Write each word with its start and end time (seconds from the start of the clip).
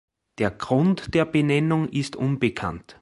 Der 0.39 0.49
Grund 0.49 1.13
der 1.13 1.25
Benennung 1.25 1.87
ist 1.87 2.15
unbekannt. 2.15 2.97